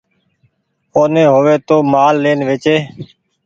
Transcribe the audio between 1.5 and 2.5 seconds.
تو مآل لين